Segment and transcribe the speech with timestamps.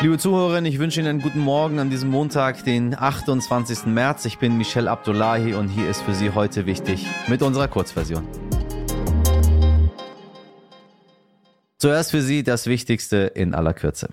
[0.00, 3.86] Liebe Zuhörerinnen, ich wünsche Ihnen einen guten Morgen an diesem Montag, den 28.
[3.86, 4.26] März.
[4.26, 8.22] Ich bin Michel Abdullahi und hier ist für Sie heute wichtig mit unserer Kurzversion.
[11.78, 14.10] Zuerst für Sie das Wichtigste in aller Kürze.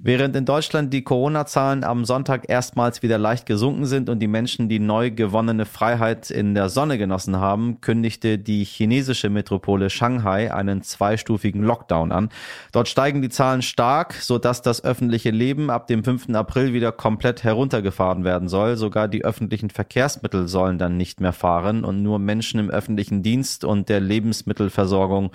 [0.00, 4.68] Während in Deutschland die Corona-Zahlen am Sonntag erstmals wieder leicht gesunken sind und die Menschen
[4.68, 10.82] die neu gewonnene Freiheit in der Sonne genossen haben, kündigte die chinesische Metropole Shanghai einen
[10.82, 12.28] zweistufigen Lockdown an.
[12.70, 16.28] Dort steigen die Zahlen stark, sodass das öffentliche Leben ab dem 5.
[16.30, 18.76] April wieder komplett heruntergefahren werden soll.
[18.76, 23.64] Sogar die öffentlichen Verkehrsmittel sollen dann nicht mehr fahren und nur Menschen im öffentlichen Dienst
[23.64, 25.32] und der Lebensmittelversorgung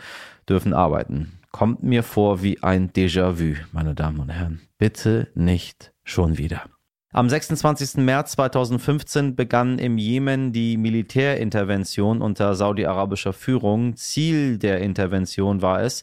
[0.48, 4.60] dürfen arbeiten kommt mir vor wie ein Déjà-vu, meine Damen und Herren.
[4.78, 6.64] Bitte nicht schon wieder.
[7.16, 7.98] Am 26.
[7.98, 13.96] März 2015 begann im Jemen die Militärintervention unter saudi-arabischer Führung.
[13.96, 16.02] Ziel der Intervention war es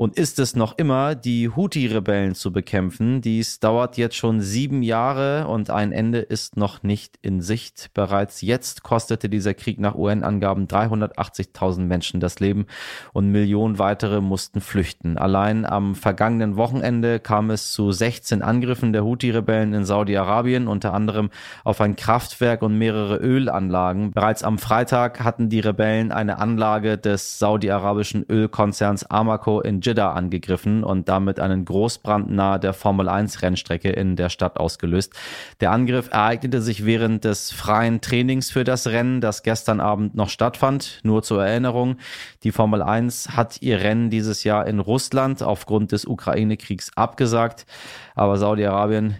[0.00, 3.20] und ist es noch immer, die Houthi-Rebellen zu bekämpfen.
[3.20, 7.90] Dies dauert jetzt schon sieben Jahre und ein Ende ist noch nicht in Sicht.
[7.92, 12.64] Bereits jetzt kostete dieser Krieg nach UN-Angaben 380.000 Menschen das Leben
[13.12, 15.18] und Millionen weitere mussten flüchten.
[15.18, 21.28] Allein am vergangenen Wochenende kam es zu 16 Angriffen der Houthi-Rebellen in Saudi-Arabien unter anderem
[21.62, 24.12] auf ein Kraftwerk und mehrere Ölanlagen.
[24.12, 30.84] Bereits am Freitag hatten die Rebellen eine Anlage des saudi-arabischen Ölkonzerns Aramco in Jeddah angegriffen
[30.84, 35.12] und damit einen Großbrand nahe der Formel 1 Rennstrecke in der Stadt ausgelöst.
[35.60, 40.28] Der Angriff ereignete sich während des freien Trainings für das Rennen, das gestern Abend noch
[40.28, 41.00] stattfand.
[41.02, 41.96] Nur zur Erinnerung,
[42.44, 47.66] die Formel 1 hat ihr Rennen dieses Jahr in Russland aufgrund des Ukraine-Kriegs abgesagt.
[48.14, 49.16] Aber Saudi-Arabien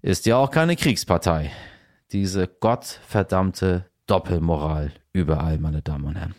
[0.00, 1.50] ist ja auch keine Kriegspartei.
[2.12, 6.34] Diese gottverdammte Doppelmoral überall, meine Damen und Herren.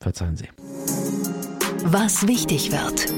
[0.00, 0.48] Verzeihen Sie.
[1.84, 3.17] Was wichtig wird.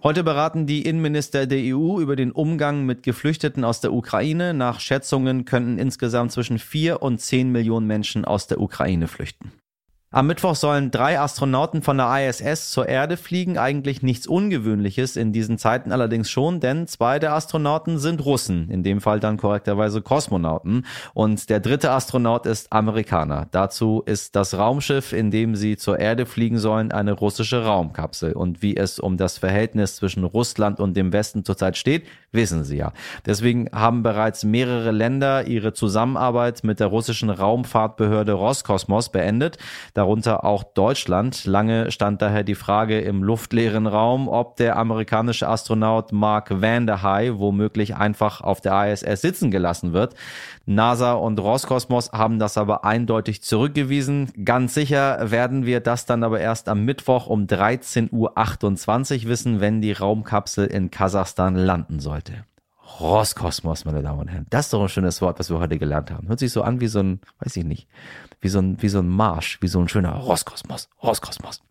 [0.00, 4.54] Heute beraten die Innenminister der EU über den Umgang mit Geflüchteten aus der Ukraine.
[4.54, 9.50] Nach Schätzungen könnten insgesamt zwischen vier und zehn Millionen Menschen aus der Ukraine flüchten.
[10.10, 13.58] Am Mittwoch sollen drei Astronauten von der ISS zur Erde fliegen.
[13.58, 18.82] Eigentlich nichts Ungewöhnliches in diesen Zeiten allerdings schon, denn zwei der Astronauten sind Russen, in
[18.82, 20.86] dem Fall dann korrekterweise Kosmonauten.
[21.12, 23.48] Und der dritte Astronaut ist Amerikaner.
[23.50, 28.32] Dazu ist das Raumschiff, in dem sie zur Erde fliegen sollen, eine russische Raumkapsel.
[28.32, 32.78] Und wie es um das Verhältnis zwischen Russland und dem Westen zurzeit steht, wissen Sie
[32.78, 32.94] ja.
[33.26, 39.58] Deswegen haben bereits mehrere Länder ihre Zusammenarbeit mit der russischen Raumfahrtbehörde Roskosmos beendet
[39.98, 41.44] darunter auch Deutschland.
[41.44, 46.98] Lange stand daher die Frage im luftleeren Raum, ob der amerikanische Astronaut Mark Van der
[46.98, 50.14] Vanderhey womöglich einfach auf der ISS sitzen gelassen wird.
[50.66, 54.30] NASA und Roskosmos haben das aber eindeutig zurückgewiesen.
[54.44, 58.12] Ganz sicher werden wir das dann aber erst am Mittwoch um 13.28
[59.24, 62.44] Uhr wissen, wenn die Raumkapsel in Kasachstan landen sollte.
[63.00, 64.46] Roskosmos, meine Damen und Herren.
[64.50, 66.28] Das ist doch ein schönes Wort, was wir heute gelernt haben.
[66.28, 67.88] Hört sich so an wie so ein, weiß ich nicht,
[68.40, 71.62] wie so ein, wie so ein Marsch, wie so ein schöner Roskosmos, Roskosmos.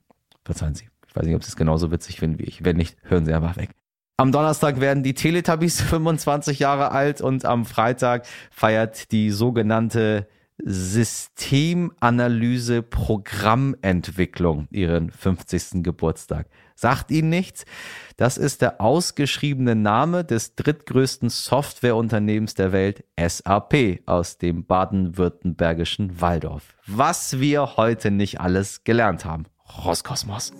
[0.46, 0.90] Verzeihen Sie.
[1.08, 2.64] Ich weiß nicht, ob Sie es genauso witzig finden wie ich.
[2.64, 3.72] Wenn nicht, hören Sie einfach weg.
[4.18, 10.28] Am Donnerstag werden die Teletubbies 25 Jahre alt und am Freitag feiert die sogenannte
[10.64, 15.84] Systemanalyse Programmentwicklung ihren 50.
[15.84, 16.48] Geburtstag.
[16.76, 17.66] Sagt Ihnen nichts?
[18.18, 26.76] Das ist der ausgeschriebene Name des drittgrößten Softwareunternehmens der Welt, SAP, aus dem baden-württembergischen Waldorf.
[26.86, 29.46] Was wir heute nicht alles gelernt haben.
[29.86, 30.54] Roskosmos.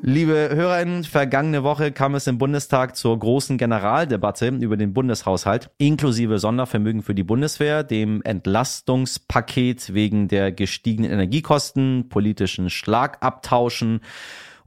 [0.00, 6.38] Liebe HörerInnen, vergangene Woche kam es im Bundestag zur großen Generaldebatte über den Bundeshaushalt, inklusive
[6.38, 14.00] Sondervermögen für die Bundeswehr, dem Entlastungspaket wegen der gestiegenen Energiekosten, politischen Schlagabtauschen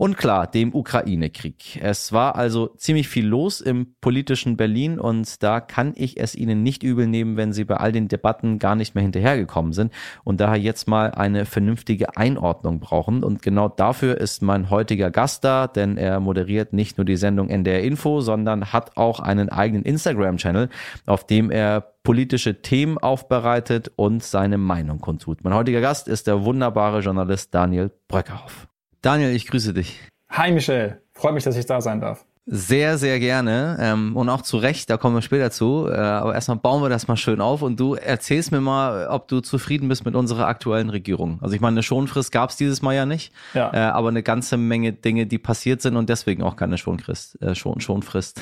[0.02, 1.80] und klar, dem Ukraine-Krieg.
[1.80, 6.64] Es war also ziemlich viel los im politischen Berlin und da kann ich es Ihnen
[6.64, 10.42] nicht übel nehmen, wenn Sie bei all den Debatten gar nicht mehr hinterhergekommen sind und
[10.42, 13.24] daher jetzt mal eine vernünftige Einordnung brauchen.
[13.24, 17.50] Und genau dafür ist mein heutiger Gast da, denn er moderiert nicht nur die Sendung
[17.50, 20.70] NDR Info, sondern hat auch einen eigenen Instagram-Channel,
[21.06, 25.44] auf dem er politische Themen aufbereitet und seine Meinung kundtut.
[25.44, 28.71] Mein heutiger Gast ist der wunderbare Journalist Daniel Bröckerhoff.
[29.02, 30.00] Daniel, ich grüße dich.
[30.30, 32.24] Hi Michelle, freut mich, dass ich da sein darf.
[32.46, 35.88] Sehr, sehr gerne ähm, und auch zu Recht, da kommen wir später zu.
[35.88, 39.28] Äh, aber erstmal bauen wir das mal schön auf und du erzählst mir mal, ob
[39.28, 41.40] du zufrieden bist mit unserer aktuellen Regierung.
[41.42, 43.72] Also ich meine, eine Schonfrist gab es dieses Mal ja nicht, ja.
[43.74, 47.42] Äh, aber eine ganze Menge Dinge, die passiert sind und deswegen auch keine Schonfrist.
[47.42, 48.42] Äh, Schon, Schonfrist.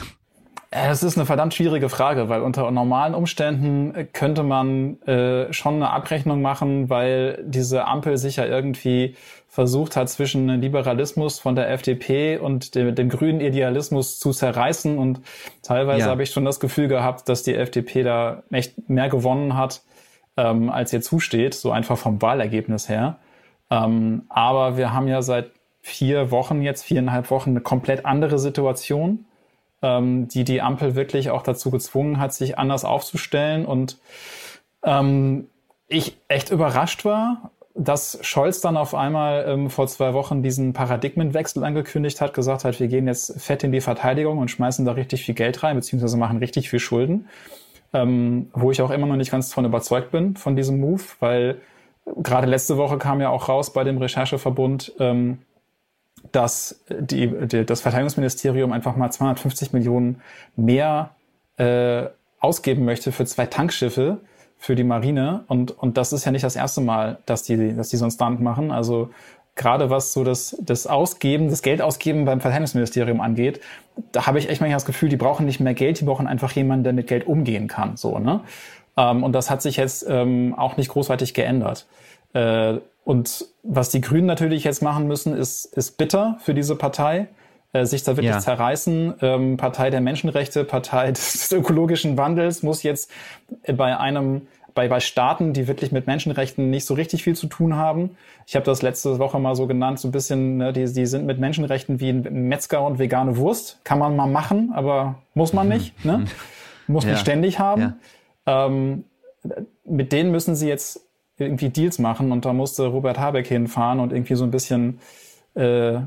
[0.72, 5.90] Es ist eine verdammt schwierige Frage, weil unter normalen Umständen könnte man äh, schon eine
[5.90, 9.16] Abrechnung machen, weil diese Ampel sich ja irgendwie
[9.48, 15.00] versucht hat, zwischen Liberalismus von der FDP und dem, dem grünen Idealismus zu zerreißen.
[15.00, 15.22] Und
[15.64, 16.12] teilweise ja.
[16.12, 19.82] habe ich schon das Gefühl gehabt, dass die FDP da echt mehr gewonnen hat,
[20.38, 23.18] ähm, als ihr zusteht, so einfach vom Wahlergebnis her.
[23.72, 25.50] Ähm, aber wir haben ja seit
[25.82, 29.26] vier Wochen jetzt, viereinhalb Wochen, eine komplett andere Situation
[29.82, 33.66] ähm, die die Ampel wirklich auch dazu gezwungen hat, sich anders aufzustellen.
[33.66, 33.98] Und
[34.84, 35.48] ähm,
[35.88, 41.64] ich echt überrascht war, dass Scholz dann auf einmal ähm, vor zwei Wochen diesen Paradigmenwechsel
[41.64, 45.24] angekündigt hat, gesagt hat, wir gehen jetzt fett in die Verteidigung und schmeißen da richtig
[45.24, 47.28] viel Geld rein, beziehungsweise machen richtig viel Schulden.
[47.92, 51.60] Ähm, wo ich auch immer noch nicht ganz von überzeugt bin, von diesem Move, weil
[52.18, 55.40] gerade letzte Woche kam ja auch raus bei dem Rechercheverbund, ähm,
[56.32, 60.22] dass die, die, das Verteidigungsministerium einfach mal 250 Millionen
[60.56, 61.12] mehr
[61.58, 62.06] äh,
[62.40, 64.20] ausgeben möchte für zwei Tankschiffe
[64.58, 65.46] für die Marine.
[65.48, 68.12] Und, und das ist ja nicht das erste Mal, dass die, dass die so einen
[68.12, 68.72] Stunt machen.
[68.72, 69.10] Also
[69.56, 73.62] gerade was so das, das Ausgeben, das Geldausgeben beim Verteidigungsministerium angeht,
[74.12, 76.52] da habe ich echt manchmal das Gefühl, die brauchen nicht mehr Geld, die brauchen einfach
[76.52, 77.98] jemanden, der mit Geld umgehen kann.
[77.98, 78.42] So, ne?
[78.98, 81.88] Ähm, und das hat sich jetzt ähm, auch nicht großartig geändert.
[82.34, 82.78] Äh,
[83.10, 87.28] und was die Grünen natürlich jetzt machen müssen, ist, ist bitter für diese Partei,
[87.74, 88.40] äh, sich da wirklich ja.
[88.40, 89.16] zerreißen.
[89.24, 93.10] Ähm, Partei der Menschenrechte, Partei des ökologischen Wandels muss jetzt
[93.66, 94.44] bei einem
[94.76, 98.12] bei, bei Staaten, die wirklich mit Menschenrechten nicht so richtig viel zu tun haben.
[98.46, 101.26] Ich habe das letzte Woche mal so genannt, so ein bisschen, ne, die, die sind
[101.26, 103.80] mit Menschenrechten wie ein Metzger und vegane Wurst.
[103.86, 105.74] Kann man mal machen, aber muss man mhm.
[105.74, 106.06] nicht.
[106.06, 106.26] Ne?
[106.86, 107.12] Muss ja.
[107.14, 107.96] nicht ständig haben.
[108.46, 108.68] Ja.
[108.68, 109.06] Ähm,
[109.84, 111.09] mit denen müssen sie jetzt
[111.40, 115.00] irgendwie Deals machen und da musste Robert Habeck hinfahren und irgendwie so ein bisschen,
[115.56, 115.98] äh,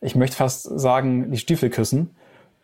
[0.00, 2.10] ich möchte fast sagen, die Stiefel küssen,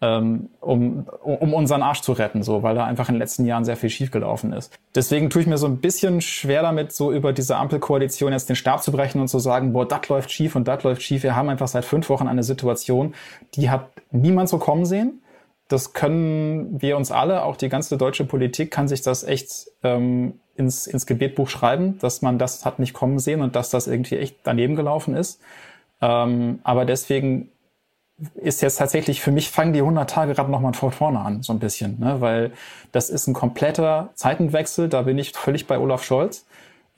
[0.03, 3.65] ähm, um, um unseren Arsch zu retten, so, weil da einfach in den letzten Jahren
[3.65, 4.73] sehr viel schiefgelaufen ist.
[4.95, 8.57] Deswegen tue ich mir so ein bisschen schwer damit, so über diese Ampelkoalition jetzt den
[8.57, 11.23] Stab zu brechen und zu sagen, boah, das läuft schief und das läuft schief.
[11.23, 13.15] Wir haben einfach seit fünf Wochen eine Situation,
[13.55, 15.21] die hat niemand so kommen sehen
[15.71, 20.41] das können wir uns alle, auch die ganze deutsche Politik kann sich das echt ähm,
[20.61, 24.17] ins, ins Gebetbuch schreiben, dass man das hat nicht kommen sehen und dass das irgendwie
[24.17, 25.41] echt daneben gelaufen ist.
[26.01, 27.49] Ähm, aber deswegen
[28.35, 31.55] ist jetzt tatsächlich, für mich fangen die 100 Tage gerade nochmal von vorne an, so
[31.55, 32.21] ein bisschen, ne?
[32.21, 32.53] weil
[32.93, 36.47] das ist ein kompletter Zeitenwechsel, da bin ich völlig bei Olaf Scholz.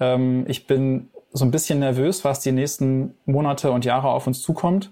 [0.00, 4.43] Ähm, ich bin so ein bisschen nervös, was die nächsten Monate und Jahre auf uns
[4.43, 4.91] zukommt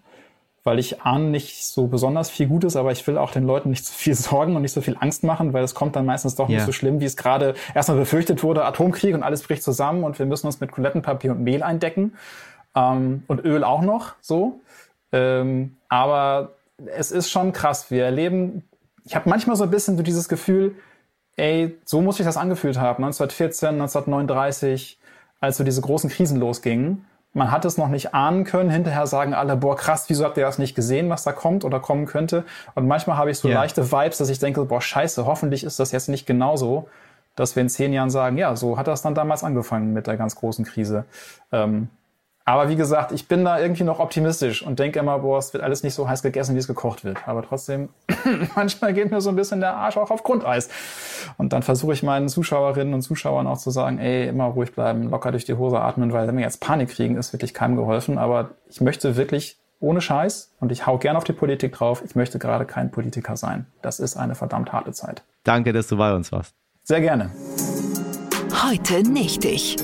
[0.62, 3.84] weil ich ahne nicht so besonders viel Gutes, aber ich will auch den Leuten nicht
[3.84, 6.48] zu viel Sorgen und nicht so viel Angst machen, weil es kommt dann meistens doch
[6.48, 6.58] yeah.
[6.58, 10.18] nicht so schlimm, wie es gerade erstmal befürchtet wurde, Atomkrieg und alles bricht zusammen und
[10.18, 12.12] wir müssen uns mit Toilettenpapier und Mehl eindecken
[12.74, 14.60] ähm, und Öl auch noch so.
[15.12, 16.52] Ähm, aber
[16.86, 17.90] es ist schon krass.
[17.90, 18.62] Wir erleben,
[19.04, 20.76] ich habe manchmal so ein bisschen so dieses Gefühl,
[21.36, 24.98] ey, so muss ich das angefühlt haben, 1914, 1939,
[25.40, 28.70] als so diese großen Krisen losgingen man hat es noch nicht ahnen können.
[28.70, 31.78] Hinterher sagen alle, boah, krass, wieso habt ihr das nicht gesehen, was da kommt oder
[31.80, 32.44] kommen könnte?
[32.74, 33.60] Und manchmal habe ich so yeah.
[33.60, 36.88] leichte Vibes, dass ich denke, boah, scheiße, hoffentlich ist das jetzt nicht genauso,
[37.36, 40.16] dass wir in zehn Jahren sagen, ja, so hat das dann damals angefangen mit der
[40.16, 41.04] ganz großen Krise.
[41.52, 41.88] Ähm,
[42.44, 45.62] aber wie gesagt, ich bin da irgendwie noch optimistisch und denke immer, boah, es wird
[45.62, 47.28] alles nicht so heiß gegessen, wie es gekocht wird.
[47.28, 47.90] Aber trotzdem,
[48.56, 50.69] manchmal geht mir so ein bisschen der Arsch auch auf Grundeis.
[51.37, 55.10] Und dann versuche ich meinen Zuschauerinnen und Zuschauern auch zu sagen, ey, immer ruhig bleiben,
[55.10, 58.19] locker durch die Hose atmen, weil wenn wir jetzt Panik kriegen, ist wirklich keinem geholfen.
[58.19, 62.02] Aber ich möchte wirklich ohne Scheiß und ich hau gern auf die Politik drauf.
[62.04, 63.66] Ich möchte gerade kein Politiker sein.
[63.82, 65.23] Das ist eine verdammt harte Zeit.
[65.44, 66.54] Danke, dass du bei uns warst.
[66.82, 67.30] Sehr gerne.
[68.62, 69.76] Heute nicht ich.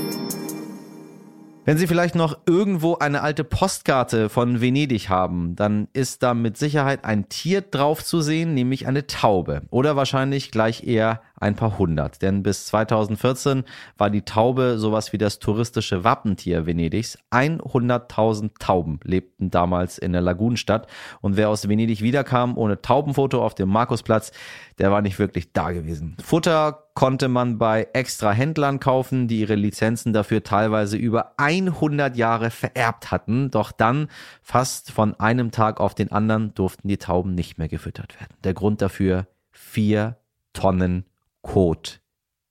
[1.67, 6.57] Wenn Sie vielleicht noch irgendwo eine alte Postkarte von Venedig haben, dann ist da mit
[6.57, 9.63] Sicherheit ein Tier drauf zu sehen, nämlich eine Taube.
[9.71, 12.23] Oder wahrscheinlich gleich eher ein paar hundert.
[12.23, 13.65] Denn bis 2014
[13.99, 17.19] war die Taube sowas wie das touristische Wappentier Venedigs.
[17.31, 20.87] 100.000 Tauben lebten damals in der Lagunenstadt.
[21.21, 24.33] Und wer aus Venedig wiederkam ohne Taubenfoto auf dem Markusplatz,
[24.79, 26.17] der war nicht wirklich da gewesen.
[26.23, 32.51] Futter konnte man bei extra Händlern kaufen, die ihre Lizenzen dafür teilweise über 100 Jahre
[32.51, 33.51] vererbt hatten.
[33.51, 34.09] Doch dann,
[34.43, 38.35] fast von einem Tag auf den anderen, durften die Tauben nicht mehr gefüttert werden.
[38.45, 40.17] Der Grund dafür, vier
[40.55, 41.05] Tonnen
[41.47, 42.01] Kot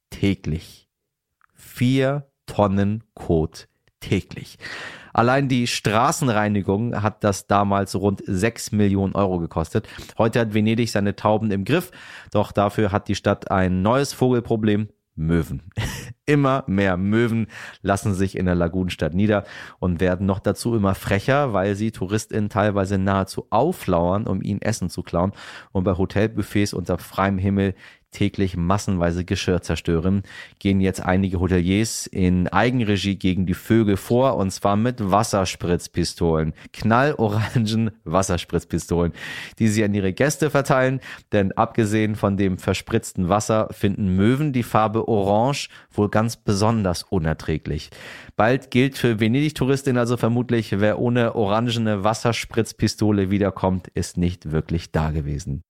[0.09, 0.87] täglich.
[1.53, 3.67] Vier Tonnen Kot
[3.99, 4.57] täglich.
[5.13, 9.87] Allein die Straßenreinigung hat das damals rund 6 Millionen Euro gekostet.
[10.17, 11.91] Heute hat Venedig seine Tauben im Griff,
[12.31, 14.87] doch dafür hat die Stadt ein neues Vogelproblem.
[15.15, 15.61] Möwen.
[16.25, 17.47] Immer mehr Möwen
[17.81, 19.45] lassen sich in der Lagunenstadt nieder
[19.79, 24.89] und werden noch dazu immer frecher, weil sie TouristInnen teilweise nahezu auflauern, um ihnen Essen
[24.89, 25.33] zu klauen
[25.71, 27.75] und bei Hotelbuffets unter freiem Himmel
[28.15, 30.23] täglich massenweise Geschirr zerstören,
[30.59, 37.91] gehen jetzt einige Hoteliers in Eigenregie gegen die Vögel vor und zwar mit Wasserspritzpistolen, knallorangen
[38.05, 39.11] Wasserspritzpistolen,
[39.59, 41.01] die sie an ihre Gäste verteilen,
[41.33, 47.89] denn abgesehen von dem verspritzten Wasser finden Möwen die Farbe Orange wohl ganz besonders unerträglich.
[48.37, 55.11] Bald gilt für Venedig-Touristin also vermutlich, wer ohne orangene Wasserspritzpistole wiederkommt, ist nicht wirklich da
[55.11, 55.63] gewesen.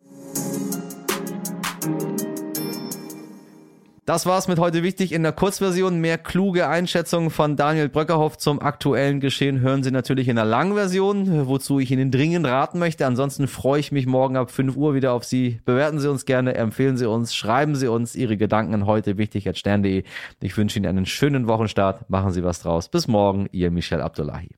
[4.06, 6.00] Das war's mit heute wichtig in der Kurzversion.
[6.00, 10.76] Mehr kluge Einschätzungen von Daniel Bröckerhoff zum aktuellen Geschehen hören Sie natürlich in der langen
[10.76, 13.08] Version, wozu ich Ihnen dringend raten möchte.
[13.08, 15.60] Ansonsten freue ich mich morgen ab 5 Uhr wieder auf Sie.
[15.66, 19.58] Bewerten Sie uns gerne, empfehlen Sie uns, schreiben Sie uns Ihre Gedanken heute wichtig at
[19.58, 20.04] stern.de.
[20.40, 22.08] Ich wünsche Ihnen einen schönen Wochenstart.
[22.08, 22.90] Machen Sie was draus.
[22.90, 24.50] Bis morgen, Ihr Michel Abdullahi.